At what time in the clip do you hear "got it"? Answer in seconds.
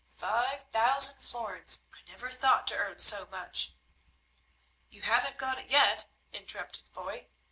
5.37-5.69